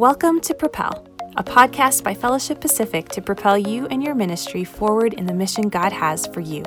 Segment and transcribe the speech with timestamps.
[0.00, 5.12] Welcome to Propel, a podcast by Fellowship Pacific to propel you and your ministry forward
[5.12, 6.64] in the mission God has for you.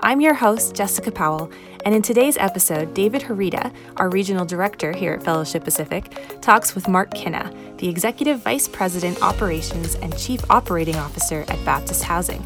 [0.00, 1.52] I'm your host, Jessica Powell,
[1.84, 6.88] and in today's episode, David Horita, our regional director here at Fellowship Pacific, talks with
[6.88, 12.42] Mark Kinna, the Executive Vice President Operations and Chief Operating Officer at Baptist Housing.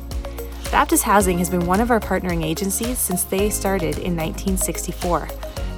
[0.73, 5.29] Baptist Housing has been one of our partnering agencies since they started in 1964.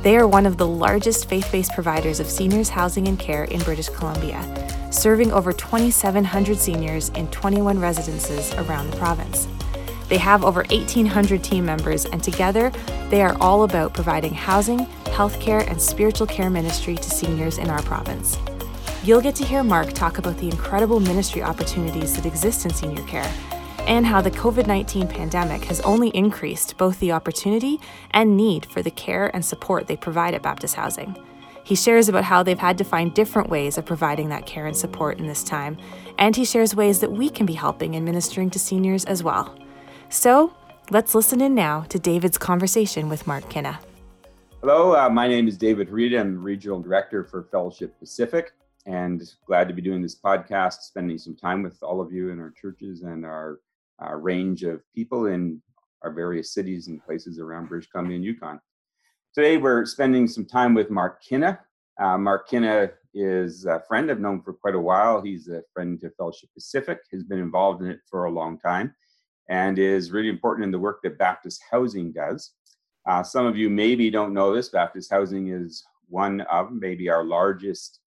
[0.03, 3.61] They are one of the largest faith based providers of seniors housing and care in
[3.61, 4.43] British Columbia,
[4.91, 9.47] serving over 2,700 seniors in 21 residences around the province.
[10.09, 12.73] They have over 1,800 team members, and together
[13.11, 17.83] they are all about providing housing, healthcare, and spiritual care ministry to seniors in our
[17.83, 18.37] province.
[19.05, 23.05] You'll get to hear Mark talk about the incredible ministry opportunities that exist in senior
[23.05, 23.33] care
[23.87, 27.81] and how the COVID 19 pandemic has only increased both the opportunity
[28.13, 31.17] and need for the care and support they provide at Baptist Housing.
[31.65, 34.77] He shares about how they've had to find different ways of providing that care and
[34.77, 35.77] support in this time,
[36.19, 39.57] and he shares ways that we can be helping and ministering to seniors as well.
[40.09, 40.53] So,
[40.91, 43.81] let's listen in now to David's conversation with Mark Kinna.
[44.61, 46.21] Hello, uh, my name is David Horita.
[46.21, 48.53] I'm Regional Director for Fellowship Pacific,
[48.87, 52.39] and glad to be doing this podcast, spending some time with all of you in
[52.39, 53.59] our churches and our
[54.03, 55.61] uh, range of people in
[56.03, 58.61] our various cities and places around British Columbia and Yukon.
[59.35, 61.61] Today, we're spending some time with Mark Kinna.
[62.01, 65.21] Uh, Mark Kinna is a friend I've known for quite a while.
[65.21, 68.95] He's a friend to Fellowship Pacific, has been involved in it for a long time,
[69.49, 72.53] and is really important in the work that Baptist Housing does.
[73.09, 74.69] Uh, some of you maybe don't know this.
[74.69, 78.01] Baptist Housing is one of maybe our largest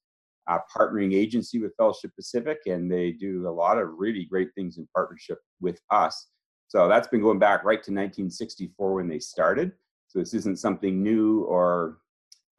[0.47, 4.77] uh, partnering agency with Fellowship Pacific, and they do a lot of really great things
[4.77, 6.27] in partnership with us.
[6.67, 9.71] So that's been going back right to 1964 when they started.
[10.07, 11.97] So this isn't something new or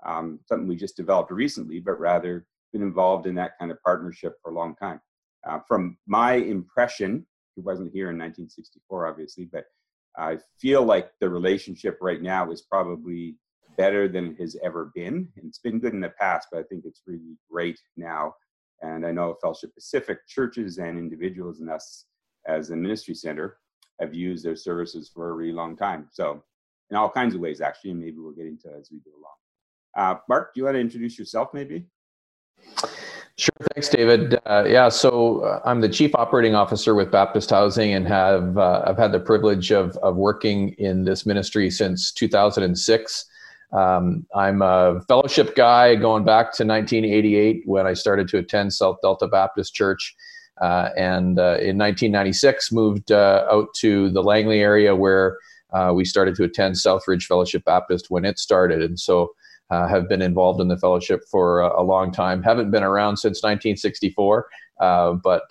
[0.05, 4.35] um, something we just developed recently, but rather been involved in that kind of partnership
[4.43, 5.01] for a long time.
[5.49, 9.65] Uh, from my impression, he wasn't here in 1964, obviously, but
[10.17, 13.37] I feel like the relationship right now is probably
[13.77, 15.29] better than it has ever been.
[15.37, 18.35] And it's been good in the past, but I think it's really great now.
[18.83, 22.07] And I know Fellowship Pacific churches and individuals and us
[22.47, 23.59] as a ministry center
[24.01, 26.09] have used their services for a really long time.
[26.13, 26.43] So,
[26.91, 29.37] in all kinds of ways, actually, and maybe we'll get into as we go along.
[29.97, 31.87] Uh, Mark, do you want to introduce yourself, maybe?
[33.39, 33.67] Sure.
[33.75, 34.39] Thanks, David.
[34.47, 38.85] Uh, yeah, so uh, I'm the chief operating officer with Baptist Housing, and have uh,
[38.87, 43.27] I've had the privilege of of working in this ministry since 2006.
[43.73, 48.99] Um, I'm a fellowship guy going back to 1988 when I started to attend South
[49.03, 50.15] Delta Baptist Church.
[50.61, 55.39] Uh, and uh, in 1996, moved uh, out to the Langley area where
[55.73, 58.83] uh, we started to attend Southridge Fellowship Baptist when it started.
[58.83, 59.35] And so
[59.71, 62.43] uh, have been involved in the fellowship for a, a, long time.
[62.43, 64.49] Haven't been around since 1964, uh,
[64.79, 65.51] but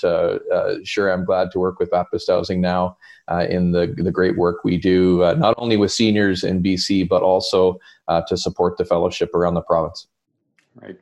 [0.84, 2.98] sure, I'm glad to work with Baptist Housing now
[3.28, 7.08] uh, in the, the great work we do, uh, not only with seniors in BC,
[7.08, 10.08] but also uh, to support the fellowship around the province.
[10.76, 10.98] Right.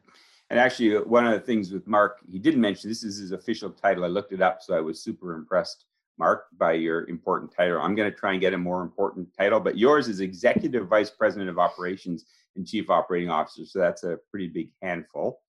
[0.50, 3.72] And actually, one of the things with Mark, he didn't mention this is his official
[3.72, 4.06] title.
[4.06, 5.85] I looked it up, so I was super impressed,
[6.17, 7.81] Mark, by your important title.
[7.81, 11.09] I'm going to try and get a more important title, but yours is Executive Vice
[11.09, 12.25] President of Operations
[12.56, 13.66] and Chief Operating Officer.
[13.66, 15.41] So that's a pretty big handful.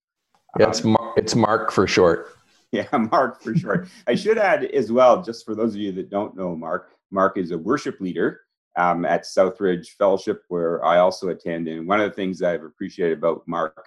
[0.59, 2.37] Yeah, it's, um, Mar- it's Mark for short.
[2.93, 3.87] Yeah, Mark for sure.
[4.09, 7.39] I should add as well, just for those of you that don't know Mark, Mark
[7.39, 8.41] is a worship leader
[8.77, 11.69] um, at Southridge Fellowship, where I also attend.
[11.69, 13.87] And one of the things I've appreciated about Mark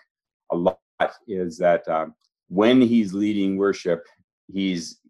[0.54, 0.80] a lot
[1.28, 2.16] is that um,
[2.48, 4.06] when he's leading worship,
[4.48, 5.02] he's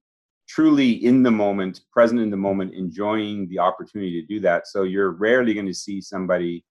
[0.49, 4.65] truly in the moment, present in the moment, enjoying the opportunity to do that.
[4.65, 6.65] So you're rarely going to see somebody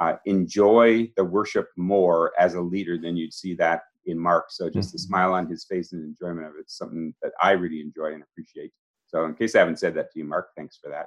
[0.00, 4.46] uh, enjoy the worship more as a leader than you'd see that in Mark.
[4.50, 4.94] So just mm-hmm.
[4.94, 8.14] the smile on his face and enjoyment of it is something that I really enjoy
[8.14, 8.72] and appreciate.
[9.06, 11.06] So in case I haven't said that to you, Mark, thanks for that.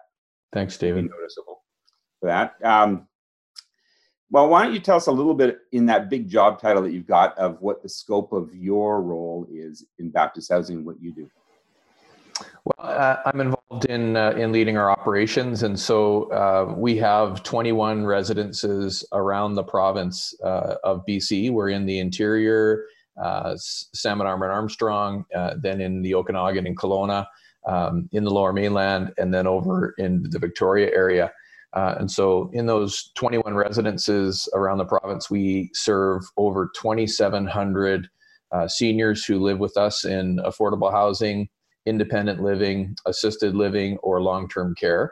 [0.52, 1.10] Thanks, David.
[1.10, 1.64] Noticeable
[2.20, 2.56] for that.
[2.64, 3.08] Um,
[4.30, 6.92] well, why don't you tell us a little bit in that big job title that
[6.92, 11.14] you've got of what the scope of your role is in Baptist Housing, what you
[11.14, 11.30] do?
[12.66, 17.44] Well, uh, I'm involved in uh, in leading our operations, and so uh, we have
[17.44, 21.52] 21 residences around the province uh, of BC.
[21.52, 22.86] We're in the interior,
[23.22, 27.26] uh, Salmon Arm and Armstrong, uh, then in the Okanagan and Kelowna,
[27.66, 31.32] um, in the Lower Mainland, and then over in the Victoria area.
[31.74, 38.08] and so, in those 21 residences around the province, we serve over 2,700
[38.68, 41.48] seniors who live with us in affordable housing
[41.86, 45.12] independent living, assisted living, or long term care.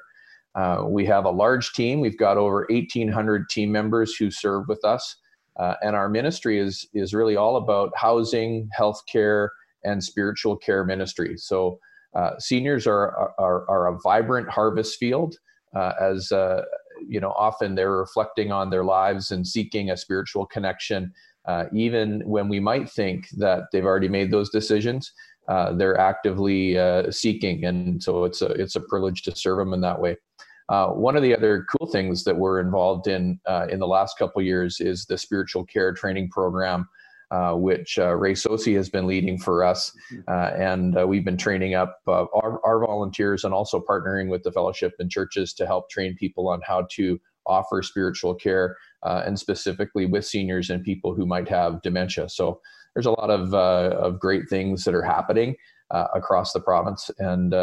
[0.55, 2.01] Uh, we have a large team.
[2.01, 5.15] We've got over 1,800 team members who serve with us.
[5.59, 9.49] Uh, and our ministry is is really all about housing, healthcare,
[9.83, 11.37] and spiritual care ministry.
[11.37, 11.79] So
[12.15, 15.35] uh, seniors are, are are a vibrant harvest field,
[15.75, 16.63] uh, as uh,
[17.07, 17.31] you know.
[17.31, 21.13] Often they're reflecting on their lives and seeking a spiritual connection,
[21.45, 25.11] uh, even when we might think that they've already made those decisions.
[25.47, 26.77] Uh, they're actively
[27.11, 30.15] seeking, and so it's a it's a privilege to serve them in that way.
[30.71, 34.17] Uh, one of the other cool things that we're involved in uh, in the last
[34.17, 36.87] couple years is the spiritual care training program,
[37.29, 40.21] uh, which uh, Ray Sosi has been leading for us, mm-hmm.
[40.29, 44.51] uh, and uh, we've been training up our, our, volunteers and also partnering with the
[44.51, 50.05] fellowship and churches to help train people on how to offer spiritual care, and specifically
[50.05, 52.29] with seniors and people who might have dementia.
[52.29, 52.61] So
[52.95, 55.57] there's a lot of of great things that are happening
[55.91, 57.53] across the province, and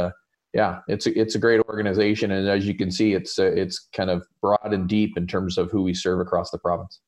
[0.54, 3.88] yeah, it's a, it's a great organization, and as you can see, it's uh, it's
[3.92, 7.00] kind of broad and deep in terms of who we serve across the province.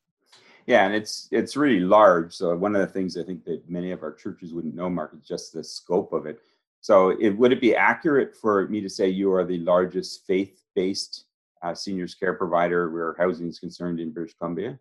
[0.67, 2.35] Yeah, and it's it's really large.
[2.35, 5.15] So one of the things I think that many of our churches wouldn't know, Mark,
[5.15, 6.41] is just the scope of it.
[6.83, 11.25] So it, would it be accurate for me to say you are the largest faith-based
[11.63, 14.79] uh, seniors care provider where housing is concerned in British Columbia?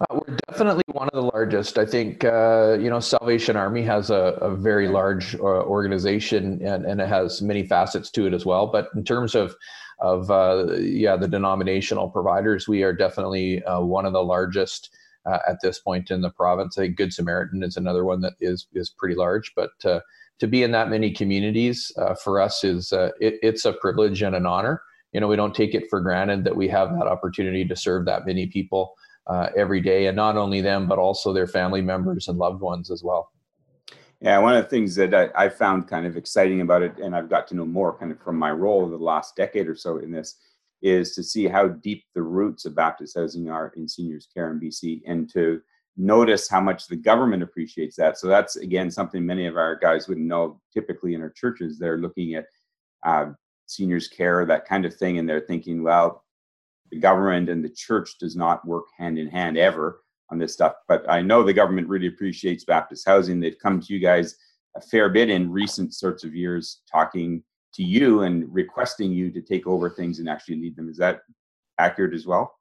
[0.00, 1.78] Uh, we're definitely one of the largest.
[1.78, 6.84] I think uh, you know Salvation Army has a, a very large uh, organization and,
[6.84, 8.66] and it has many facets to it as well.
[8.66, 9.54] But in terms of
[10.00, 14.90] of uh, yeah the denominational providers, we are definitely uh, one of the largest
[15.24, 16.76] uh, at this point in the province.
[16.76, 20.72] Think Good Samaritan is another one that is is pretty large, but to be in
[20.72, 21.90] that many communities
[22.22, 24.82] for us is it, it's a privilege and an honor.
[25.14, 28.04] You know, we don't take it for granted that we have that opportunity to serve
[28.04, 32.28] that many people uh, every day, and not only them, but also their family members
[32.28, 33.32] and loved ones as well.
[34.20, 37.14] Yeah, one of the things that I, I, found kind of exciting about it, and
[37.14, 39.74] I've got to know more kind of from my role over the last decade or
[39.74, 40.36] so in this,
[40.80, 44.60] is to see how deep the roots of Baptist housing are in seniors care in
[44.60, 45.60] BC and to
[45.96, 48.18] notice how much the government appreciates that.
[48.18, 50.60] So that's again something many of our guys wouldn't know.
[50.72, 52.46] Typically in our churches, they're looking at
[53.04, 53.32] uh,
[53.66, 56.24] seniors care, that kind of thing, and they're thinking, well,
[56.90, 60.74] the government and the church does not work hand in hand ever on this stuff.
[60.88, 63.40] But I know the government really appreciates Baptist housing.
[63.40, 64.36] They've come to you guys
[64.76, 67.42] a fair bit in recent sorts of years, talking
[67.74, 70.88] to you and requesting you to take over things and actually lead them.
[70.88, 71.20] Is that
[71.78, 72.58] accurate as well?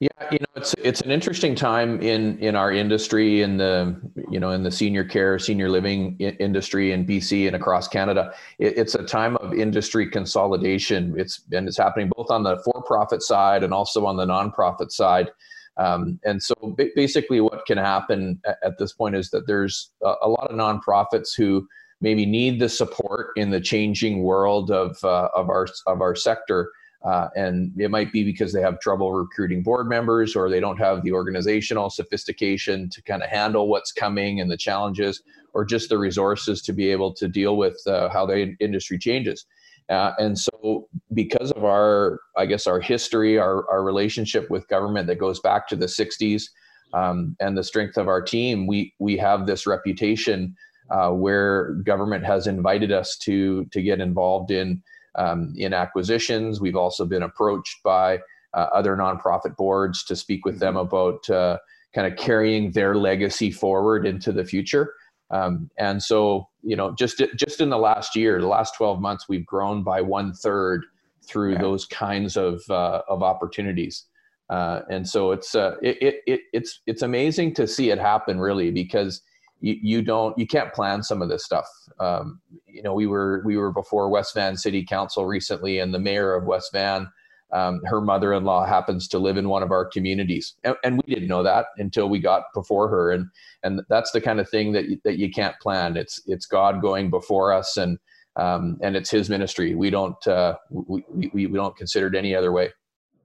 [0.00, 4.00] Yeah, you know, it's it's an interesting time in in our industry in the
[4.30, 8.32] you know in the senior care, senior living industry in BC and across Canada.
[8.60, 11.18] It, it's a time of industry consolidation.
[11.18, 15.32] It's and it's happening both on the for-profit side and also on the nonprofit side.
[15.78, 20.14] Um, and so basically, what can happen at, at this point is that there's a,
[20.22, 21.68] a, lot of nonprofits who
[22.00, 26.70] maybe need the support in the changing world of uh, of our of our sector
[27.04, 30.78] uh, and it might be because they have trouble recruiting board members or they don't
[30.78, 35.22] have the organizational sophistication to kind of handle what's coming and the challenges
[35.54, 39.46] or just the resources to be able to deal with uh, how the industry changes.
[39.88, 45.06] Uh, and so because of our, I guess, our history, our, our relationship with government
[45.06, 46.44] that goes back to the 60s
[46.92, 50.54] um, and the strength of our team, we, we have this reputation
[50.90, 54.82] uh, where government has invited us to, to get involved in
[55.18, 56.60] um, in acquisitions.
[56.60, 58.20] We've also been approached by
[58.54, 60.86] uh, other nonprofit boards to speak with them mm-hmm.
[60.86, 61.58] about uh,
[61.94, 64.94] kind of carrying their legacy forward into the future.
[65.30, 69.28] Um, and so, you know, just just in the last year, the last 12 months,
[69.28, 70.86] we've grown by one third
[71.26, 71.60] through yeah.
[71.60, 74.04] those kinds of uh, of opportunities.
[74.48, 78.70] Uh, and so it's uh, it, it, it's it's amazing to see it happen, really,
[78.70, 79.20] because
[79.60, 81.66] you, you don't you can't plan some of this stuff.
[82.00, 85.98] Um, you know, we were we were before West Van City Council recently, and the
[85.98, 87.08] mayor of West Van,
[87.52, 91.28] um, her mother-in-law happens to live in one of our communities, and, and, we didn't
[91.28, 93.26] know that until we got before her, and
[93.62, 95.96] and that's the kind of thing that that you can't plan.
[95.96, 97.98] It's it's God going before us, and
[98.36, 99.74] um, and it's His ministry.
[99.74, 102.70] We don't uh, we, we we don't consider it any other way.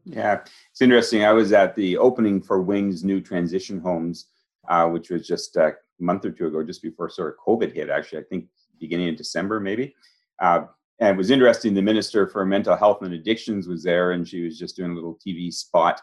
[0.05, 1.23] Yeah, it's interesting.
[1.23, 4.25] I was at the opening for Wings new transition homes,
[4.67, 7.89] uh, which was just a month or two ago, just before sort of COVID hit,
[7.89, 8.45] actually, I think
[8.79, 9.95] beginning in December, maybe.
[10.41, 10.65] Uh,
[10.99, 11.73] and it was interesting.
[11.73, 14.95] The Minister for Mental Health and Addictions was there, and she was just doing a
[14.95, 16.01] little TV spot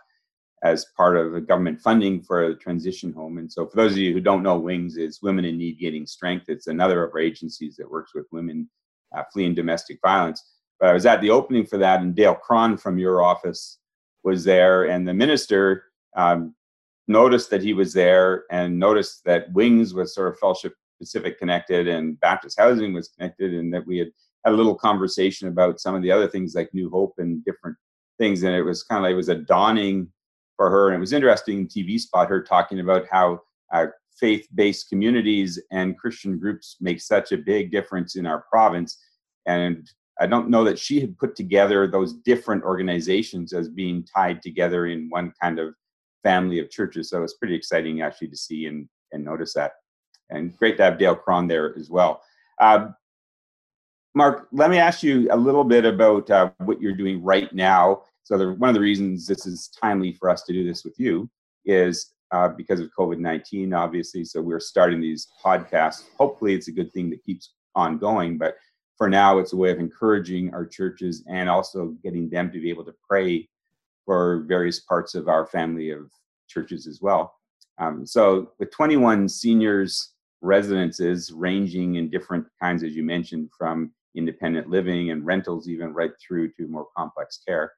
[0.62, 3.38] as part of the government funding for a transition home.
[3.38, 6.06] And so, for those of you who don't know, WINGS is Women in Need Getting
[6.06, 6.46] Strength.
[6.48, 8.68] It's another of our agencies that works with women
[9.16, 10.42] uh, fleeing domestic violence.
[10.78, 13.78] But I was at the opening for that, and Dale Cron from your office
[14.22, 15.84] was there, and the minister
[16.16, 16.54] um,
[17.10, 21.88] noticed that he was there and noticed that Wings was sort of Fellowship Pacific connected
[21.88, 24.08] and Baptist Housing was connected, and that we had
[24.44, 27.76] had a little conversation about some of the other things like New Hope and different
[28.18, 28.42] things.
[28.42, 30.08] And it was kind of like it was a dawning
[30.56, 30.88] for her.
[30.88, 33.40] And it was interesting TV spot her talking about how
[33.72, 33.86] uh,
[34.18, 38.98] faith-based communities and Christian groups make such a big difference in our province.
[39.46, 39.88] And
[40.20, 44.86] I don't know that she had put together those different organizations as being tied together
[44.86, 45.74] in one kind of
[46.22, 47.10] family of churches.
[47.10, 49.72] So it's pretty exciting actually to see and, and notice that.
[50.30, 52.22] And great to have Dale Cron there as well.
[52.60, 52.88] Uh,
[54.14, 58.02] Mark, let me ask you a little bit about uh, what you're doing right now.
[58.24, 60.98] So the, one of the reasons this is timely for us to do this with
[60.98, 61.30] you
[61.64, 64.24] is uh, because of COVID 19, obviously.
[64.24, 66.04] So we're starting these podcasts.
[66.18, 68.38] Hopefully, it's a good thing that keeps on going.
[68.38, 68.56] But
[68.96, 72.70] for now, it's a way of encouraging our churches and also getting them to be
[72.70, 73.48] able to pray
[74.10, 76.10] for various parts of our family of
[76.48, 77.32] churches as well.
[77.78, 84.68] Um, so, with 21 seniors residences ranging in different kinds, as you mentioned, from independent
[84.68, 87.70] living and rentals, even right through to more complex care,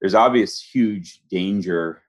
[0.00, 2.02] there's obvious huge danger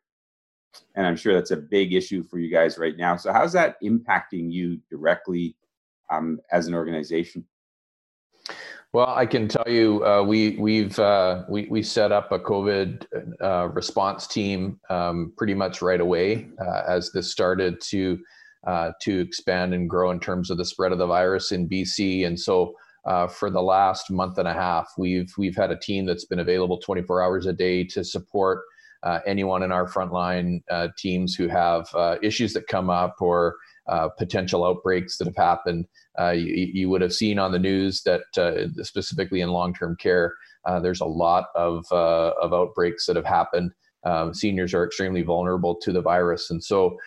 [0.94, 3.16] and I'm sure that's a big issue for you guys right now.
[3.16, 5.58] So, how's that impacting you directly
[6.12, 7.44] um, as an organization?
[8.96, 13.06] Well, I can tell you, uh, we we've uh, we we set up a COVID
[13.42, 18.18] uh, response team um, pretty much right away uh, as this started to
[18.66, 22.26] uh, to expand and grow in terms of the spread of the virus in BC,
[22.26, 22.74] and so.
[23.06, 26.40] Uh, for the last month and a half, we've we've had a team that's been
[26.40, 28.64] available 24 hours a day to support
[29.28, 30.60] anyone in our frontline
[30.98, 31.88] teams who have
[32.24, 35.86] issues that come up or uh, potential outbreaks that have happened.
[36.20, 38.22] Uh, you, you, would have seen on the news that
[38.84, 40.34] specifically in long-term care,
[40.82, 43.72] there's a lot of, of outbreaks that have happened.
[44.04, 46.50] Um, seniors are extremely vulnerable to the virus.
[46.50, 46.98] And so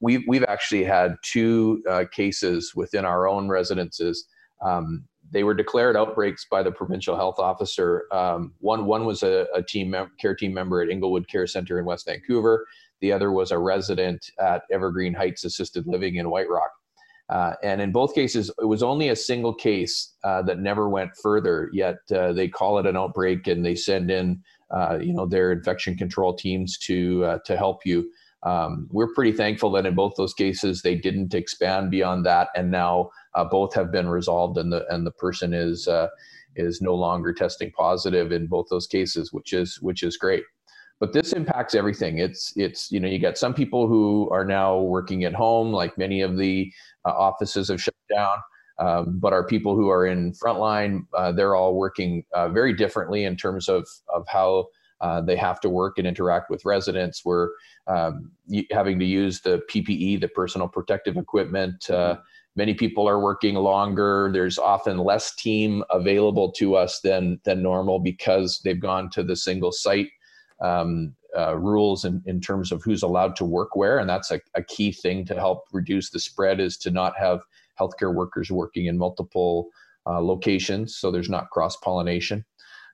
[0.00, 1.82] we've, we've actually had two
[2.12, 4.26] cases within our own residences
[4.64, 8.04] um, they were declared outbreaks by the provincial health officer.
[8.12, 11.78] Um, one one was a, a team mem- care team member at Inglewood Care Center
[11.78, 12.66] in West Vancouver.
[13.00, 16.70] The other was a resident at Evergreen Heights Assisted Living in White Rock.
[17.28, 21.10] Uh, and in both cases, it was only a single case uh, that never went
[21.20, 21.68] further.
[21.72, 25.50] Yet uh, they call it an outbreak, and they send in, uh, you know, their
[25.50, 28.10] infection control teams to uh, to help you.
[28.44, 32.70] Um, we're pretty thankful that in both those cases they didn't expand beyond that, and
[32.70, 36.08] now uh, both have been resolved, and the and the person is uh,
[36.56, 40.42] is no longer testing positive in both those cases, which is which is great.
[40.98, 42.18] But this impacts everything.
[42.18, 45.96] It's it's you know you got some people who are now working at home, like
[45.98, 46.72] many of the
[47.04, 48.38] uh, offices have shut down.
[48.78, 53.24] Um, but our people who are in frontline, uh, they're all working uh, very differently
[53.24, 54.66] in terms of of how
[55.00, 57.24] uh, they have to work and interact with residents.
[57.24, 57.50] We're
[57.86, 58.32] um,
[58.70, 61.88] having to use the PPE, the personal protective equipment.
[61.90, 62.16] Uh,
[62.56, 64.30] many people are working longer.
[64.32, 69.36] There's often less team available to us than than normal because they've gone to the
[69.36, 70.08] single site
[70.60, 74.40] um, uh, rules in, in terms of who's allowed to work where, and that's a,
[74.54, 77.40] a key thing to help reduce the spread is to not have
[77.78, 79.68] healthcare workers working in multiple
[80.06, 82.44] uh, locations, so there's not cross pollination.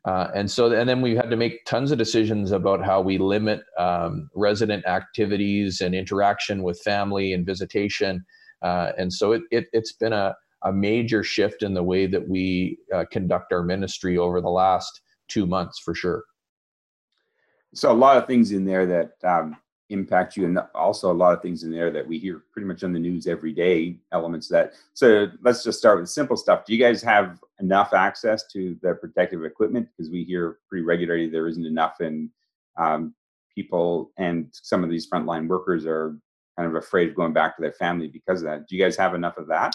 [0.04, 3.19] Uh, and so, and then we had to make tons of decisions about how we
[3.19, 8.25] limit um, resident activities and interaction with family and visitation.
[8.62, 12.26] Uh, and so, it, it, has been a, a major shift in the way that
[12.26, 16.25] we uh, conduct our ministry over the last two months, for sure.
[17.75, 19.57] So, a lot of things in there that um,
[19.92, 22.83] impact you and also a lot of things in there that we hear pretty much
[22.83, 24.73] on the news every day elements that.
[24.95, 26.64] So let's just start with simple stuff.
[26.64, 29.88] Do you guys have enough access to the protective equipment?
[29.97, 32.31] Because we hear pretty regularly there isn't enough and
[32.78, 33.14] um,
[33.54, 36.16] people and some of these frontline workers are
[36.56, 38.68] kind of afraid of going back to their family because of that.
[38.68, 39.75] Do you guys have enough of that?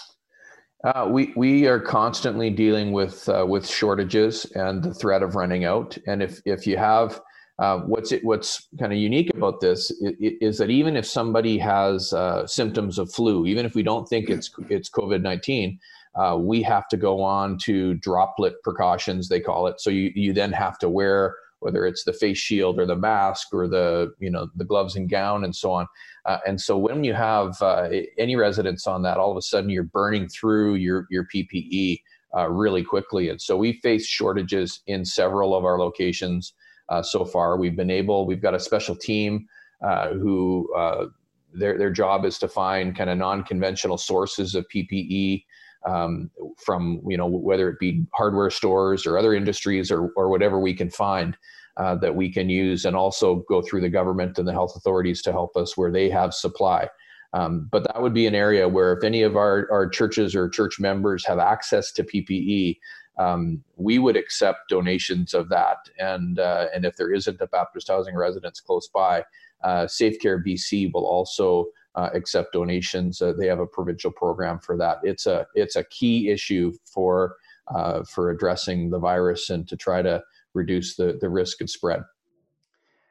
[0.84, 5.64] Uh, we we are constantly dealing with uh, with shortages and the threat of running
[5.64, 5.98] out.
[6.06, 7.20] And if if you have
[7.58, 11.58] uh, what's it, what's kind of unique about this is, is, that even if somebody
[11.58, 15.80] has uh, symptoms of flu, even if we don't think it's it's COVID nineteen,
[16.14, 19.80] uh, we have to go on to droplet precautions they call it.
[19.80, 23.48] So you you then have to wear whether it's the face shield or the mask
[23.52, 25.86] or the you know the gloves and gown and so on.
[26.24, 27.88] Uh, and so when you have uh,
[28.18, 32.00] any residents on that, all of a sudden you're burning through your your PPE
[32.36, 33.30] uh, really quickly.
[33.30, 36.52] And so we face shortages in several of our locations
[36.88, 37.56] uh, so far.
[37.56, 39.46] We've been able, we've got a special team
[39.82, 41.06] uh, who uh,
[41.52, 45.44] their, their job is to find kind of non-conventional sources of PPE
[45.86, 50.58] um, from, you know, whether it be hardware stores or other industries or, or whatever
[50.58, 51.36] we can find.
[51.76, 55.22] Uh, that we can use and also go through the government and the health authorities
[55.22, 56.88] to help us where they have supply.
[57.34, 60.48] Um, but that would be an area where if any of our, our churches or
[60.48, 62.78] church members have access to PPE,
[63.18, 65.76] um, we would accept donations of that.
[65.98, 69.24] And uh, and if there isn't a Baptist housing residence close by,
[69.62, 73.20] uh, Safe Care BC will also uh, accept donations.
[73.20, 74.98] Uh, they have a provincial program for that.
[75.02, 77.36] It's a it's a key issue for
[77.68, 80.22] uh, for addressing the virus and to try to
[80.54, 82.02] reduce the the risk of spread.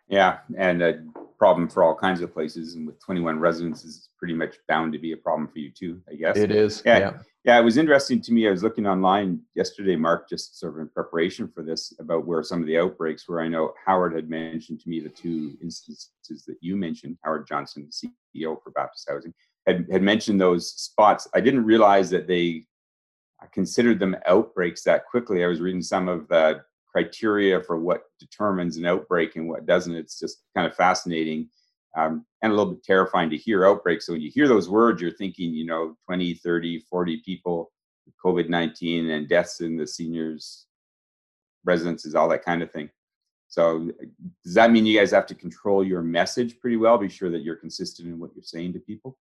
[0.10, 1.03] Yeah, and a
[1.38, 5.00] problem for all kinds of places, and with 21 residences, it's pretty much bound to
[5.00, 6.38] be a problem for you too, I guess.
[6.38, 6.82] It is.
[6.86, 7.12] Yeah, yeah,
[7.44, 7.60] yeah.
[7.60, 8.48] It was interesting to me.
[8.48, 12.44] I was looking online yesterday, Mark, just sort of in preparation for this, about where
[12.44, 13.41] some of the outbreaks were.
[13.41, 16.12] I know Howard had mentioned to me the two instances
[16.48, 17.17] that you mentioned.
[17.24, 19.34] Howard Johnson, CEO for Baptist Housing,
[19.65, 21.27] had had mentioned those spots.
[21.34, 22.65] I didn't realize that they
[23.41, 25.44] I considered them outbreaks that quickly.
[25.44, 26.62] I was reading some of the
[26.98, 29.94] criteria for what determines an outbreak and what doesn't.
[29.94, 31.48] It's just kind of fascinating
[31.96, 34.08] um, and a little bit terrifying to hear outbreaks.
[34.08, 37.72] So when you hear those words, you're thinking, you know, 20, 30, 40 people,
[38.25, 40.66] COVID 19 and deaths in the seniors'
[41.66, 42.89] residences, all that kind of thing.
[43.48, 43.92] So
[44.44, 46.98] does that mean you guys have to control your message pretty well?
[46.98, 49.20] Be sure that you're consistent in what you're saying to people?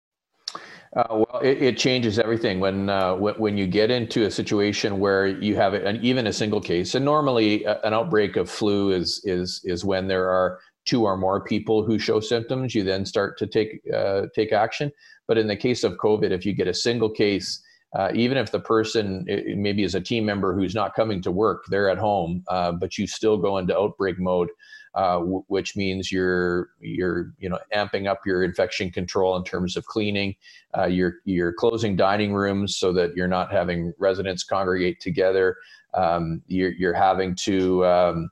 [0.95, 5.27] Uh, well, it, it, changes everything when, uh, when, you get into a situation where
[5.27, 6.95] you have an, even a single case.
[6.95, 11.43] And normally, an outbreak of flu is is is when there are two or more
[11.43, 12.73] people who show symptoms.
[12.73, 14.89] You then start to take uh, take action.
[15.27, 17.61] But in the case of COVID, if you get a single case,
[17.95, 19.25] uh, even if the person
[19.57, 22.97] maybe is a team member who's not coming to work, they're at home, uh, but
[22.97, 24.49] you still go into outbreak mode
[24.95, 29.75] uh, w- which means you're you're you know amping up your infection control in terms
[29.75, 30.35] of cleaning.
[30.77, 35.57] Uh, you're you're closing dining rooms so that you're not having residents congregate together.
[35.93, 38.29] Um, you're you're having to um,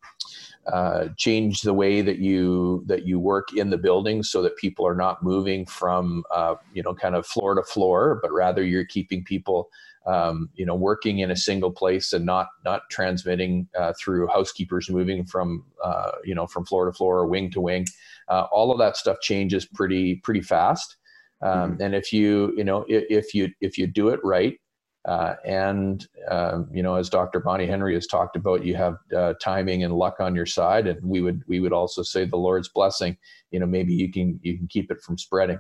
[0.72, 4.88] uh, change the way that you that you work in the building so that people
[4.88, 8.86] are not moving from uh, you know kind of floor to floor, but rather you're
[8.86, 9.70] keeping people
[10.06, 14.90] um, you know, working in a single place and not not transmitting uh, through housekeepers
[14.90, 17.86] moving from uh, you know from floor to floor or wing to wing.
[18.28, 20.98] Uh, all of that stuff changes pretty pretty fast.
[21.42, 21.82] Um, mm-hmm.
[21.82, 24.60] And if you you know if, if, you if you do it right,
[25.06, 27.40] uh, and um, you know as Dr.
[27.40, 31.00] Bonnie Henry has talked about, you have uh, timing and luck on your side, and
[31.04, 33.18] we would we would also say the Lord's blessing.
[33.52, 35.60] You know maybe you can you can keep it from spreading.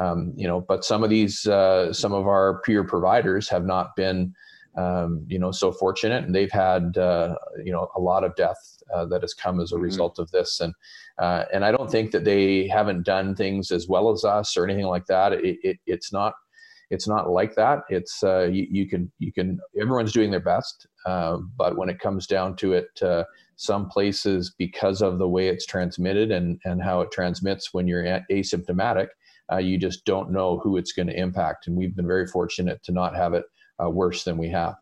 [0.00, 3.94] Um, you know, but some of these, uh, some of our peer providers have not
[3.96, 4.34] been,
[4.76, 8.80] um, you know, so fortunate, and they've had, uh, you know, a lot of death
[8.94, 9.84] uh, that has come as a mm-hmm.
[9.84, 10.60] result of this.
[10.60, 10.74] And
[11.18, 14.64] uh, and I don't think that they haven't done things as well as us or
[14.64, 15.32] anything like that.
[15.34, 16.34] It, it it's not
[16.90, 17.80] it's not like that.
[17.88, 22.00] It's uh, you, you, can you can everyone's doing their best, uh, but when it
[22.00, 23.24] comes down to it, uh,
[23.56, 28.04] some places because of the way it's transmitted and and how it transmits when you're
[28.30, 29.08] asymptomatic,
[29.52, 31.66] uh, you just don't know who it's going to impact.
[31.66, 33.44] And we've been very fortunate to not have it
[33.82, 34.76] uh, worse than we have.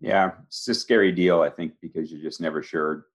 [0.00, 3.06] Yeah, it's a scary deal, I think, because you're just never sure.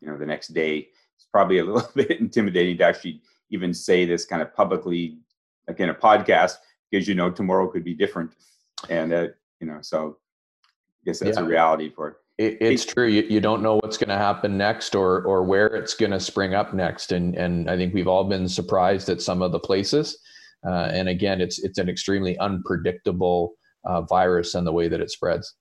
[0.00, 4.04] You know, the next day it's probably a little bit intimidating to actually even say
[4.04, 5.18] this kind of publicly,
[5.68, 6.54] like in a podcast,
[6.90, 8.32] because you know tomorrow could be different,
[8.88, 9.26] and uh,
[9.60, 10.16] you know, so
[10.64, 11.44] I guess that's yeah.
[11.44, 13.06] a reality for it it, it's true.
[13.06, 16.20] You, you don't know what's going to happen next or or where it's going to
[16.20, 19.60] spring up next, and and I think we've all been surprised at some of the
[19.60, 20.18] places.
[20.66, 25.10] Uh, and again, it's it's an extremely unpredictable uh, virus and the way that it
[25.10, 25.54] spreads.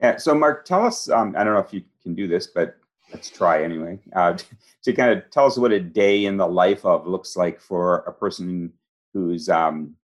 [0.00, 0.18] Yeah.
[0.18, 1.08] So, Mark, tell us.
[1.08, 2.76] Um, I don't know if you can do this, but
[3.10, 3.98] let's try anyway.
[4.14, 4.36] Uh,
[4.82, 7.98] to kind of tell us what a day in the life of looks like for
[8.00, 8.70] a person
[9.14, 9.94] who's um,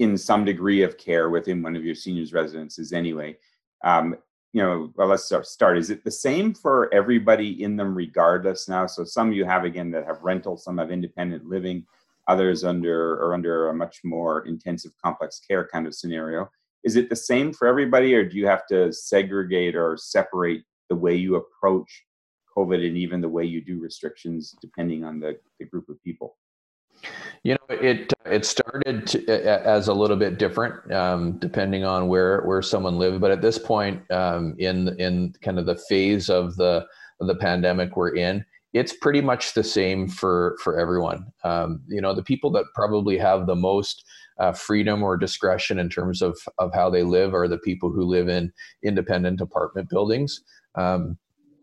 [0.00, 2.92] in some degree of care within one of your seniors' residences.
[2.92, 3.36] Anyway,
[3.84, 4.16] um,
[4.52, 5.78] you know, well, let's start.
[5.78, 8.86] Is it the same for everybody in them, regardless now?
[8.86, 11.84] So some you have again that have rental, some have independent living,
[12.28, 16.50] others under or under a much more intensive, complex care kind of scenario.
[16.84, 20.96] Is it the same for everybody, or do you have to segregate or separate the
[20.96, 22.04] way you approach
[22.56, 26.36] COVID and even the way you do restrictions depending on the, the group of people?
[27.44, 32.42] You know, it it started to, as a little bit different, um, depending on where
[32.42, 33.20] where someone lived.
[33.20, 36.86] But at this point, um, in in kind of the phase of the
[37.20, 41.26] of the pandemic we're in, it's pretty much the same for for everyone.
[41.44, 44.04] Um, you know, the people that probably have the most
[44.38, 48.02] uh, freedom or discretion in terms of of how they live are the people who
[48.02, 50.42] live in independent apartment buildings.
[50.74, 51.18] Um,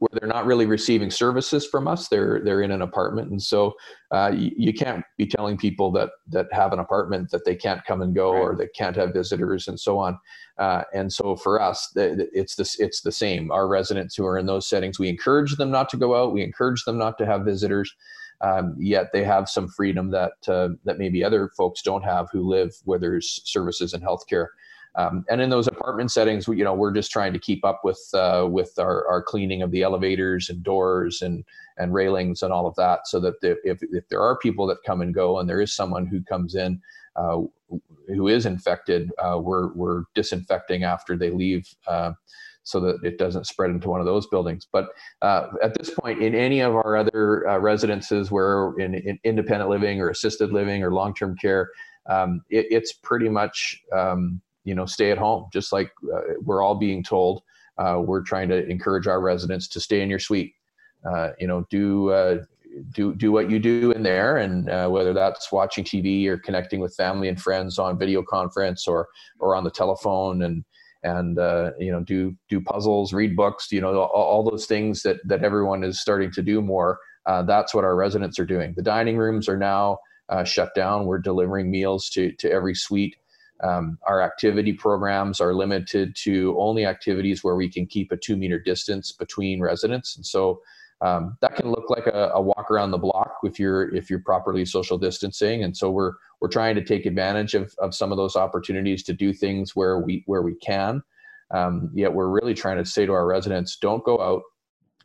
[0.06, 2.08] where they're not really receiving services from us.
[2.08, 3.74] They're they're in an apartment, and so
[4.12, 7.84] uh, you, you, can't be telling people that that have an apartment that they can't
[7.86, 8.40] come and go right.
[8.40, 10.18] or they can't have visitors and so on.
[10.58, 13.52] Uh, and so for us, it's this it's the same.
[13.52, 16.34] Our residents who are in those settings, we encourage them not to go out.
[16.34, 17.94] We encourage them not to have visitors.
[18.42, 22.48] Um, yet they have some freedom that uh, that maybe other folks don't have who
[22.48, 24.48] live where there's services and healthcare.
[24.98, 27.82] Um, and in those apartment settings, we, you know, we're just trying to keep up
[27.84, 31.44] with uh, with our, our cleaning of the elevators and doors and
[31.78, 34.78] and railings and all of that, so that the, if if there are people that
[34.86, 36.82] come and go, and there is someone who comes in
[37.16, 37.42] uh,
[38.08, 41.68] who is infected, uh, we're we're disinfecting after they leave.
[41.88, 42.14] Uh,
[42.68, 44.68] so that it doesn't spread into one of those buildings.
[44.72, 44.88] But
[45.22, 49.70] uh, at this point, in any of our other uh, residences, where in, in, independent
[49.70, 51.70] living or assisted living or long-term care,
[52.10, 55.46] um, it, it's pretty much um, you know stay at home.
[55.54, 57.44] Just like uh, we're all being told
[57.78, 60.54] uh, we're trying to encourage our residents to stay in your suite.
[61.10, 62.44] Uh, you know do uh,
[62.94, 64.38] do do what you do in there.
[64.38, 68.88] And uh, whether that's watching tv or connecting with family and friends on video conference
[68.88, 69.08] or
[69.40, 70.66] or on the telephone and
[71.04, 75.04] and uh, you know do do puzzles read books you know all, all, those things
[75.04, 77.00] that that everyone is starting to do more.
[77.26, 78.74] That's what our residents are doing.
[78.76, 80.00] The dining rooms are now
[80.46, 81.06] shut down.
[81.06, 83.16] We're delivering meals to to every suite
[83.64, 88.36] um, our activity programs are limited to only activities where we can keep a two
[88.36, 90.16] meter distance between residents.
[90.16, 90.62] And so
[91.02, 94.20] um, that can look like a, a, walk around the block if you're if you're
[94.20, 95.64] properly social distancing.
[95.64, 99.14] And so we're we're trying to take advantage of, of some of those opportunities to
[99.14, 101.04] do things where we where we can.
[101.52, 104.44] Um, yet we're really trying to say to our residents, don't go out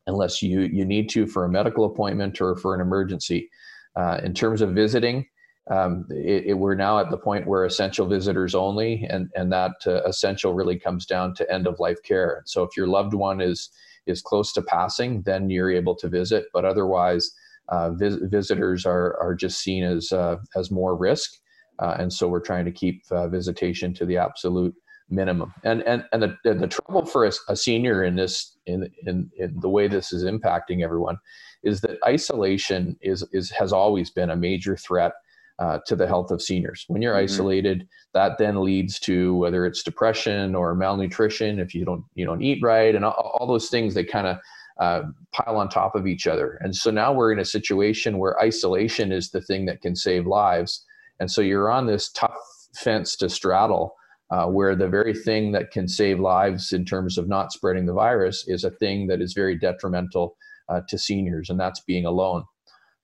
[0.06, 3.50] unless you you need to for a medical appointment or for an emergency.
[3.96, 5.26] Uh, in terms of visiting,
[5.70, 9.72] um, it, it, we're now at the point where essential visitors only, and and that
[9.86, 12.42] uh, essential really comes down to end of life care.
[12.46, 13.70] So if your loved one is
[14.06, 16.46] is close to passing, then you're able to visit.
[16.52, 17.30] But otherwise,
[17.68, 21.30] uh, vis- visitors are are just seen as uh, as more risk,
[21.78, 24.74] uh, and so we're trying to keep uh, visitation to the absolute
[25.10, 25.52] minimum.
[25.62, 29.60] And and and the the trouble for a, a senior in this in, in in
[29.60, 31.18] the way this is impacting everyone
[31.62, 35.12] is that isolation is is has always been a major threat
[35.60, 36.84] uh, to the health of seniors.
[36.88, 37.24] When you're mm-hmm.
[37.24, 42.42] isolated, that then leads to whether it's depression or malnutrition if you don't you don't
[42.42, 44.38] eat right, and all, all those things they kind of
[44.80, 46.58] uh, pile on top of each other.
[46.62, 50.26] And so now we're in a situation where isolation is the thing that can save
[50.26, 50.84] lives,
[51.20, 52.40] and so you're on this tough
[52.74, 53.94] fence to straddle.
[54.32, 57.92] Uh, where the very thing that can save lives in terms of not spreading the
[57.92, 60.36] virus is a thing that is very detrimental
[60.68, 62.44] uh, to seniors, and that's being alone.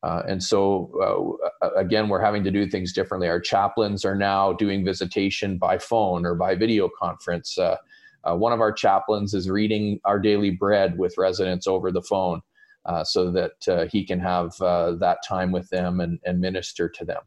[0.02, 3.28] Uh, and so, uh, again, we're having to do things differently.
[3.28, 7.58] Our chaplains are now doing visitation by phone or by video conference.
[7.58, 7.76] Uh,
[8.24, 12.40] uh one of our chaplains is reading our daily bread with residents over the phone
[12.84, 17.04] uh, so that uh, he can have that time with them and, and minister to
[17.04, 17.22] them.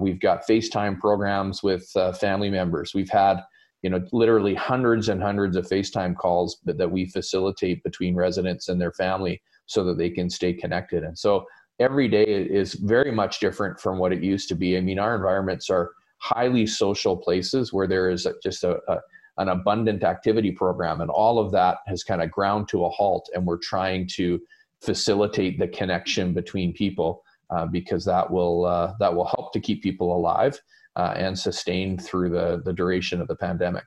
[0.00, 1.88] we've got FaceTime programs with
[2.20, 2.92] family members.
[2.94, 3.42] We've had
[3.82, 8.68] you know literally hundreds and hundreds of FaceTime calls that, that we facilitate between residents
[8.68, 11.02] and their family so that they can stay connected.
[11.04, 11.46] And so
[11.78, 14.76] every day is very much different from what it used to be.
[14.76, 19.00] I mean, our environments are highly social places where there is just a, a
[19.38, 23.30] an abundant activity program, and all of that has kind of ground to a halt.
[23.34, 24.38] And we're trying to
[24.82, 29.82] facilitate the connection between people uh, because that will uh, that will help to keep
[29.82, 30.60] people alive
[30.96, 33.84] uh, and sustained through the the duration of the pandemic.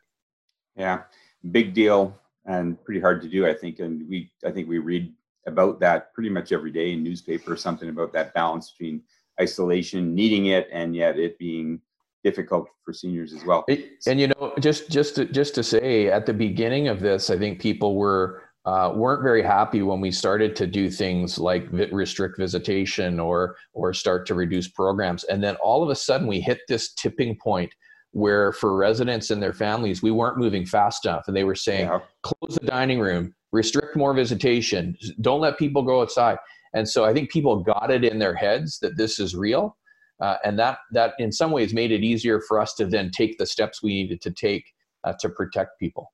[0.75, 1.03] Yeah,
[1.51, 3.79] big deal and pretty hard to do, I think.
[3.79, 5.13] And we I think we read
[5.47, 9.01] about that pretty much every day in newspaper or something about that balance between
[9.39, 11.79] isolation needing it and yet it being
[12.23, 13.65] difficult for seniors as well.
[14.07, 17.37] And you know just just to, just to say at the beginning of this i
[17.37, 22.37] think people were uh, weren't very happy when we started to do things like restrict
[22.37, 25.23] visitation or or start to reduce programs.
[25.25, 27.71] And then all of a sudden we hit this tipping point
[28.11, 31.25] where for residents and their families we weren't moving fast enough.
[31.27, 31.99] And they were saying yeah.
[32.23, 34.95] close the dining room restrict more visitation.
[35.21, 36.37] Don't let people go outside.
[36.73, 39.77] And so i think people got it in their heads that this is real
[40.19, 43.37] uh, and that that in some ways made it easier for us to then take
[43.37, 44.65] the steps we needed to take
[45.05, 46.11] uh, to protect people.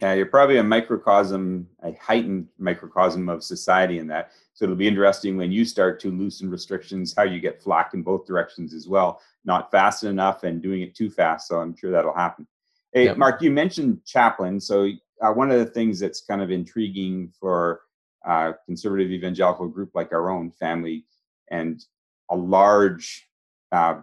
[0.00, 4.30] Yeah you're probably a microcosm a heightened microcosm of society in that.
[4.54, 8.02] So it'll be interesting when you start to loosen restrictions how you get flack in
[8.02, 9.20] both directions as well.
[9.44, 12.46] Not fast enough and doing it too fast so i'm sure that'll happen.
[12.92, 13.16] Hey yep.
[13.16, 14.88] mark you mentioned chaplain so
[15.22, 17.82] uh, one of the things that's kind of intriguing for
[18.24, 21.04] a conservative evangelical group like our own family
[21.50, 21.84] and
[22.30, 23.28] a large
[23.72, 24.00] uh,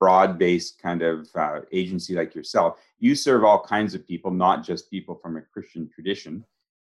[0.00, 4.90] broad-based kind of uh, agency like yourself you serve all kinds of people not just
[4.90, 6.44] people from a christian tradition.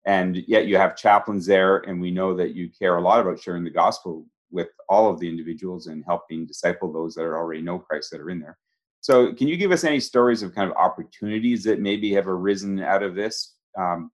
[0.06, 3.39] And yet you have chaplains there and we know that you care a lot about
[3.39, 7.62] sharing the gospel with all of the individuals and helping disciple those that are already
[7.62, 8.58] know christ that are in there
[9.02, 12.80] so, can you give us any stories of kind of opportunities that maybe have arisen
[12.80, 13.56] out of this?
[13.78, 14.12] Um,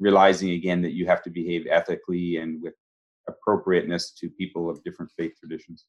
[0.00, 2.74] realizing again that you have to behave ethically and with
[3.28, 5.84] appropriateness to people of different faith traditions.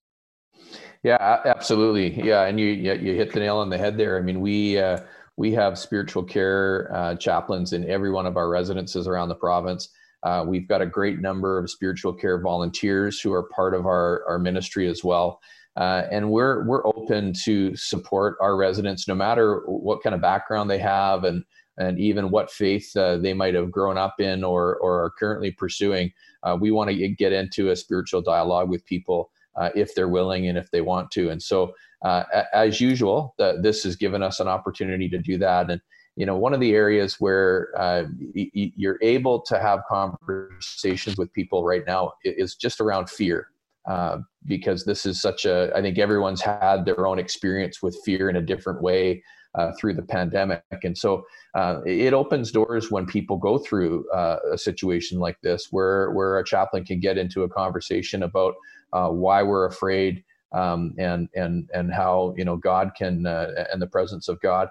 [1.03, 2.23] Yeah, absolutely.
[2.23, 4.17] Yeah, and you you hit the nail on the head there.
[4.17, 4.99] I mean, we uh,
[5.38, 9.89] we have spiritual care uh, chaplains in every one of our residences around the province.
[10.23, 14.23] Uh, we've got a great number of spiritual care volunteers who are part of our,
[14.27, 15.39] our ministry as well.
[15.77, 20.69] Uh, and we're we're open to support our residents no matter what kind of background
[20.69, 21.43] they have and
[21.77, 25.51] and even what faith uh, they might have grown up in or or are currently
[25.51, 26.11] pursuing.
[26.43, 30.47] Uh, we want to get into a spiritual dialogue with people uh, if they're willing
[30.47, 31.29] and if they want to.
[31.29, 35.69] And so, uh, as usual, the, this has given us an opportunity to do that.
[35.69, 35.81] And
[36.15, 41.33] you know, one of the areas where uh, y- you're able to have conversations with
[41.33, 43.49] people right now is just around fear.
[43.88, 48.30] Uh, because this is such a, I think everyone's had their own experience with fear
[48.30, 50.63] in a different way uh, through the pandemic.
[50.84, 55.67] And so uh, it opens doors when people go through uh, a situation like this
[55.71, 58.56] where, where a chaplain can get into a conversation about
[58.91, 63.88] uh, why we're afraid um, and, and, and how, you know, God can, and the
[63.88, 64.69] presence of God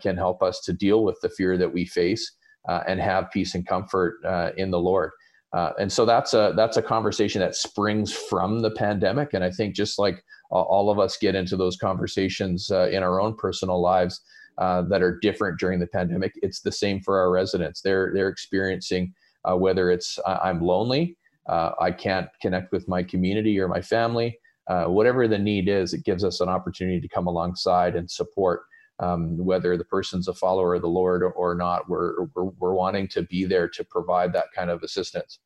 [0.00, 2.32] can help us to deal with the fear that we face
[2.66, 4.20] and have peace and comfort
[4.56, 5.10] in the Lord.
[5.54, 9.34] Uh, and so that's a that's a conversation that springs from the pandemic.
[9.34, 13.20] And i think just like all of us get into those conversations uh, in our
[13.20, 14.20] own personal lives
[14.58, 17.80] uh, that are different during the pandemic it's the same for our residents.
[17.80, 19.14] They're they're experiencing
[19.44, 21.16] uh, whether it's i'm lonely
[21.48, 24.38] uh, i can't connect with my community or my family
[24.86, 28.62] whatever the need is it gives us an opportunity to come alongside and support
[29.00, 33.08] um, whether the person's a follower of the Lord or, not, we're, we're, we're, wanting
[33.08, 35.40] to be there to provide that kind of assistance.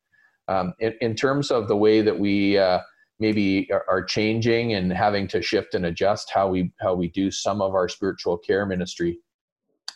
[0.47, 2.79] Um, in, in, terms of the way that we uh,
[3.19, 7.61] maybe are, changing and having to shift and adjust how we how we do some
[7.61, 9.19] of our spiritual care ministry,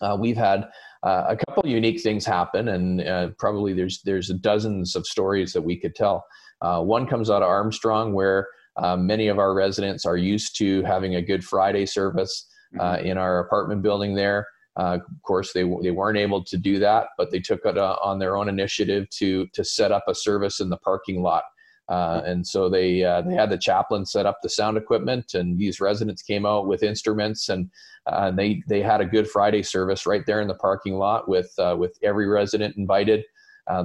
[0.02, 0.66] uh, we've had
[1.04, 5.62] uh, a couple unique things happen, and uh, probably there's there's dozens of stories that
[5.62, 6.26] we could tell.
[6.62, 10.84] Uh, one comes out of Armstrong, where uh, many of our residents are used to
[10.84, 13.06] having a Good Friday service mm-hmm.
[13.06, 14.48] in our apartment building there.
[14.76, 17.98] Uh, of course, they they weren't able to do that, but they took it uh,
[18.02, 21.44] on their own initiative to to set up a service in the parking lot.
[21.90, 25.60] Uh, and so they uh, they had the chaplain set up the sound equipment, and
[25.60, 27.70] these residents came out with instruments, and
[28.08, 31.54] uh, they they had a Good Friday service right there in the parking lot with
[31.78, 33.24] with every resident invited.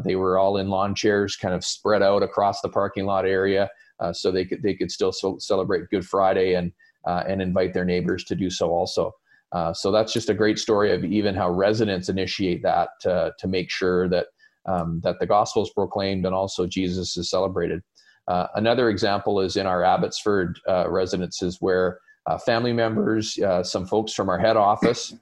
[0.05, 3.69] they were all in lawn chairs, kind of spread out across the parking lot area,
[4.13, 6.73] so they could they could still so celebrate Good Friday and
[7.07, 9.13] uh, and invite their neighbors to do so also.
[9.53, 13.49] Uh, so that's just a great story of even how residents initiate that to, to
[13.49, 14.27] make sure that
[14.67, 17.81] um, that the gospel is proclaimed and also Jesus is celebrated.
[18.29, 23.87] Uh, another example is in our Abbotsford uh, residences where uh, family members, uh, some
[23.87, 25.15] folks from our head office,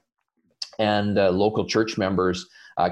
[0.80, 2.44] and local church members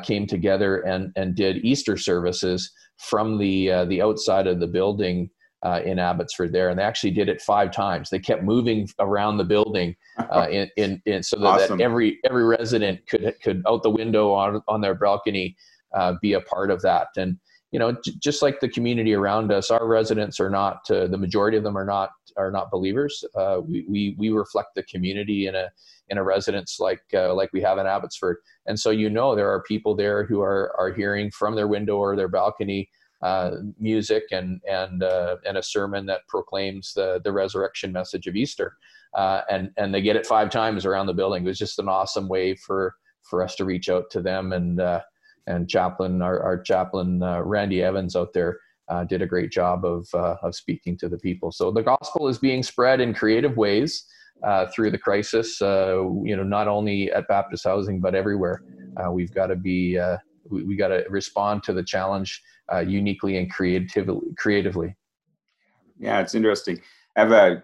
[0.05, 5.29] came together and, and did Easter services from the the outside of the building
[5.65, 8.11] uh, in Abbotsford there, and they actually did it five times.
[8.11, 11.79] They kept moving around the building uh, in, in, in, so that, awesome.
[11.79, 15.57] that, every every resident could could out the window on on their balcony
[15.95, 17.09] uh, be a part of that.
[17.17, 17.39] And
[17.73, 21.19] you know, j- just like the community around us, our residents are not uh, the
[21.19, 23.25] majority of them are not are not believers.
[23.35, 25.71] Uh, we, we we reflect the community in a
[26.09, 29.51] in a residence like uh, like we have in Abbotsford, and so you know there
[29.51, 32.89] are people there who are are hearing from their window or their balcony
[33.23, 38.37] uh, music and and uh, and a sermon that proclaims the the resurrection message of
[38.37, 38.77] Easter,
[39.17, 41.43] uh, and and they get it five times around the building.
[41.43, 44.81] It was just an awesome way for for us to reach out to them and
[44.81, 45.01] uh,
[45.47, 48.59] and chaplain our, our chaplain uh, Randy Evans out there.
[49.09, 51.51] did a great job of of speaking to the people.
[51.51, 54.05] So the gospel is being spread in creative ways
[54.75, 55.61] through the crisis.
[55.61, 58.61] you know, not only at Baptist Housing but everywhere.
[59.11, 59.99] we've got to be
[60.51, 64.35] we, we got to respond to the challenge uh, uniquely and creatively.
[64.37, 64.97] Creatively.
[65.99, 66.81] Yeah, it's interesting.
[67.17, 67.63] I have a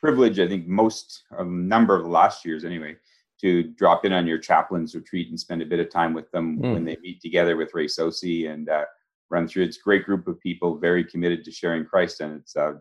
[0.00, 0.38] privilege.
[0.38, 2.96] I think most a number of the last years, anyway,
[3.40, 6.58] to drop in on your chaplain's retreat and spend a bit of time with them
[6.58, 6.72] mm.
[6.72, 8.84] when they meet together with Ray Sosi and uh,
[9.30, 9.64] run through.
[9.64, 12.72] It's a great group of people, very committed to sharing Christ, and it's a uh,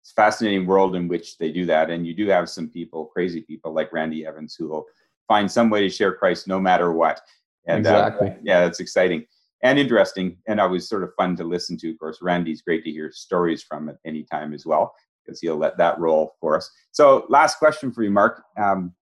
[0.00, 1.90] it's a fascinating world in which they do that.
[1.90, 4.86] And you do have some people, crazy people like Randy Evans, who will
[5.26, 7.20] find some way to share Christ no matter what.
[7.66, 8.28] And uh, exactly.
[8.28, 9.26] Uh, yeah, that's exciting
[9.62, 11.90] and interesting and always sort of fun to listen to.
[11.90, 14.94] Of course, Randy's great to hear stories from at any time as well
[15.24, 16.70] because he'll let that roll for us.
[16.92, 18.42] So, last question for you, Mark.
[18.56, 18.94] Um,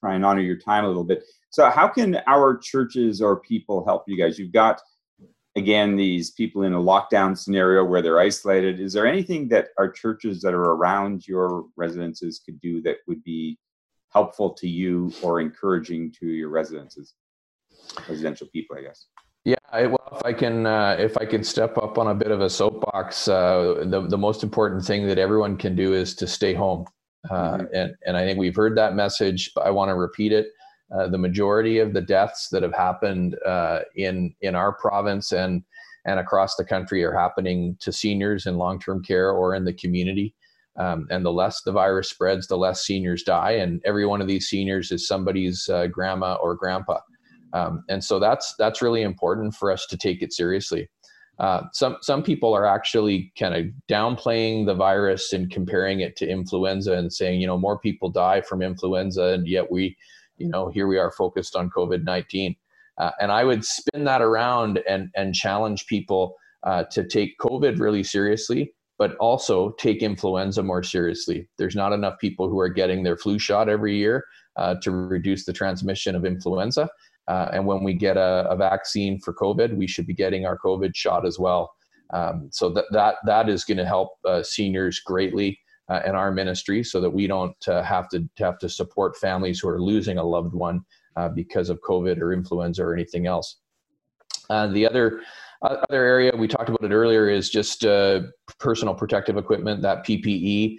[0.00, 1.24] try and honor your time a little bit.
[1.50, 4.38] So, how can our churches or people help you guys?
[4.38, 4.80] You've got
[5.56, 8.78] again these people in a lockdown scenario where they're isolated.
[8.78, 13.24] Is there anything that our churches that are around your residences could do that would
[13.24, 13.58] be
[14.12, 17.14] helpful to you or encouraging to your residences,
[18.08, 19.06] residential people, I guess?
[19.46, 22.40] Yeah, well, if I can, uh, if I can step up on a bit of
[22.40, 26.52] a soapbox, uh, the the most important thing that everyone can do is to stay
[26.52, 26.84] home,
[27.30, 27.66] uh, mm-hmm.
[27.72, 29.52] and and I think we've heard that message.
[29.54, 30.48] But I want to repeat it.
[30.94, 35.62] uh, the majority of the deaths that have happened uh, in in our province and
[36.04, 40.34] and across the country are happening to seniors in long-term care or in the community.
[40.78, 43.52] Um, and the less the virus spreads, the less seniors die.
[43.52, 46.98] And every one of these seniors is somebody's uh, grandma or grandpa.
[47.52, 50.88] Um, and so that's that's really important for us to take it seriously.
[51.38, 56.26] Uh, some some people are actually kind of downplaying the virus and comparing it to
[56.26, 59.96] influenza and saying, you know, more people die from influenza, and yet we,
[60.38, 62.56] you know, here we are focused on COVID nineteen.
[62.98, 67.78] Uh, and I would spin that around and and challenge people uh, to take COVID
[67.78, 71.46] really seriously, but also take influenza more seriously.
[71.58, 74.24] There's not enough people who are getting their flu shot every year
[74.56, 76.88] uh, to reduce the transmission of influenza.
[77.28, 80.56] Uh, and when we get a, a, vaccine for COVID, we should be getting our
[80.58, 81.72] COVID shot as well.
[82.10, 85.58] Um, so that that that is going to help uh, seniors greatly
[85.88, 89.58] uh, in our ministry, so that we don't uh, have to have to support families
[89.58, 90.82] who are losing a loved one
[91.16, 93.56] uh, because of COVID or influenza or anything else.
[94.48, 95.20] Uh, the other
[95.62, 97.80] other area we talked about it earlier is just
[98.60, 100.78] personal protective equipment, that PPE.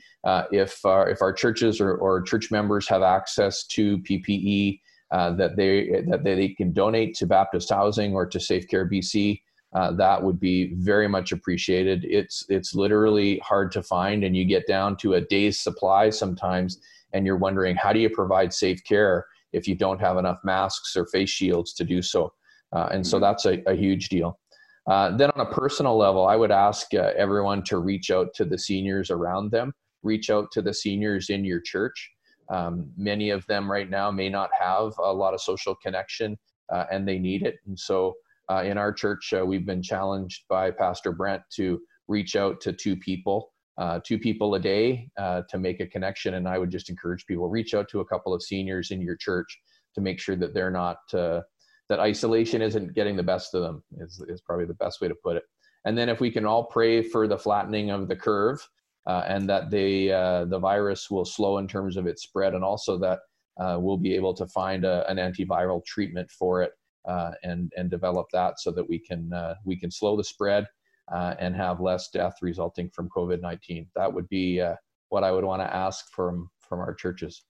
[0.51, 4.79] if our, if our churches or, or church members have access to PPE
[5.11, 9.41] uh, that they that they can donate to Baptist Housing or to SafeCare BC.
[9.75, 12.05] Uh, that would be very much appreciated.
[12.05, 16.79] It's it's literally hard to find, and you get down to a day's supply sometimes,
[17.13, 20.95] and you're wondering how do you provide safe care if you don't have enough masks
[20.95, 22.33] or face shields to do so.
[22.73, 23.23] Uh, and so mm-hmm.
[23.23, 24.39] that's a, a huge deal.
[24.87, 28.45] Uh, then on a personal level, I would ask uh, everyone to reach out to
[28.45, 32.11] the seniors around them, reach out to the seniors in your church.
[32.49, 36.37] Um, many of them right now may not have a lot of social connection
[36.71, 37.55] uh, and they need it.
[37.65, 38.15] And so
[38.49, 42.71] uh, in our church, uh, we've been challenged by Pastor Brent to reach out to
[42.71, 46.35] two people, uh, two people a day uh, to make a connection.
[46.35, 49.17] And I would just encourage people reach out to a couple of seniors in your
[49.17, 49.59] church
[49.95, 51.41] to make sure that they're not, uh,
[51.89, 55.15] that isolation isn't getting the best of them, is, is probably the best way to
[55.15, 55.43] put it.
[55.85, 58.65] And then if we can all pray for the flattening of the curve,
[59.07, 62.63] uh, and that they uh, the virus will slow in terms of its spread, and
[62.63, 63.19] also that
[63.59, 66.73] uh, we'll be able to find a, an antiviral treatment for it
[67.07, 70.67] uh, and and develop that so that we can uh, we can slow the spread
[71.11, 73.87] uh, and have less death resulting from COVID-19.
[73.95, 74.61] That would be
[75.09, 77.43] what I would want to ask from from our churches.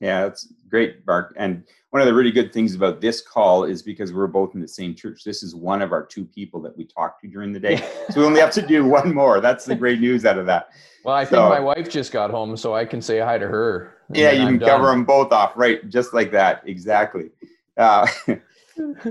[0.00, 1.34] Yeah, that's great, Mark.
[1.36, 4.60] And one of the really good things about this call is because we're both in
[4.60, 5.24] the same church.
[5.24, 7.76] This is one of our two people that we talk to during the day.
[8.10, 9.40] so we only have to do one more.
[9.40, 10.70] That's the great news out of that.
[11.04, 13.94] Well, I think my wife just got home, so I can say hi to her.
[14.12, 14.68] Yeah, you I'm can done.
[14.68, 15.88] cover them both off, right?
[15.88, 16.62] Just like that.
[16.66, 17.30] Exactly.
[17.76, 18.06] Uh,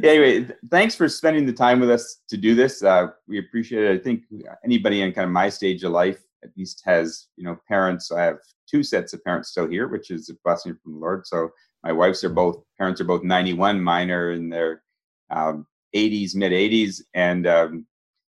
[0.03, 2.83] anyway, thanks for spending the time with us to do this.
[2.83, 3.99] Uh, we appreciate it.
[3.99, 4.23] I think
[4.63, 8.11] anybody in kind of my stage of life at least has, you know, parents.
[8.11, 8.37] I have
[8.69, 11.25] two sets of parents still here, which is a blessing from the Lord.
[11.25, 11.49] So
[11.83, 13.81] my wife's are both parents are both 91.
[13.81, 14.83] Mine are in their
[15.29, 17.85] um, 80s, mid 80s, and um,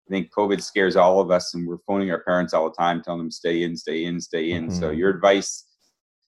[0.07, 3.01] I think COVID scares all of us, and we're phoning our parents all the time,
[3.01, 4.67] telling them stay in, stay in, stay in.
[4.67, 4.79] Mm-hmm.
[4.79, 5.65] So your advice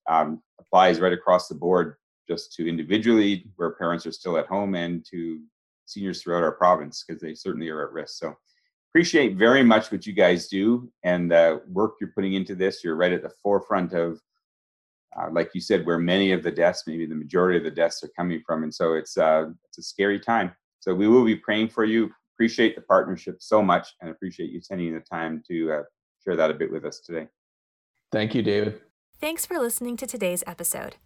[0.08, 1.96] um, applies right across the board,
[2.28, 5.40] just to individually where parents are still at home, and to
[5.86, 8.18] seniors throughout our province because they certainly are at risk.
[8.18, 8.34] So
[8.90, 12.82] appreciate very much what you guys do and the work you're putting into this.
[12.82, 14.20] You're right at the forefront of,
[15.18, 18.02] uh, like you said, where many of the deaths, maybe the majority of the deaths,
[18.02, 20.52] are coming from, and so it's uh, it's a scary time.
[20.80, 22.10] So we will be praying for you.
[22.36, 25.82] Appreciate the partnership so much, and appreciate you taking the time to uh,
[26.24, 27.28] share that a bit with us today.
[28.12, 28.80] Thank you, David.
[29.20, 30.96] Thanks for listening to today's episode.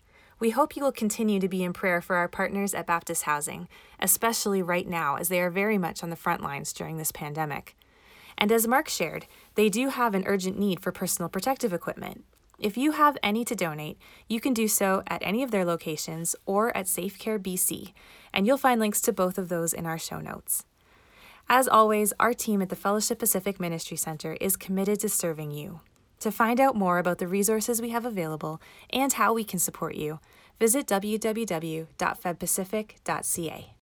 [0.43, 3.69] We hope you will continue to be in prayer for our partners at Baptist Housing,
[4.01, 7.77] especially right now as they are very much on the front lines during this pandemic.
[8.37, 12.25] And as Mark shared, they do have an urgent need for personal protective equipment.
[12.59, 16.35] If you have any to donate, you can do so at any of their locations
[16.45, 17.93] or at SafeCare BC,
[18.33, 20.65] and you'll find links to both of those in our show notes.
[21.49, 25.83] As always, our team at the Fellowship Pacific Ministry Center is committed to serving you.
[26.23, 29.97] To find out more about the resources we have available and how we can support
[29.97, 30.21] you,
[30.61, 33.75] visit www.febpacific.ca.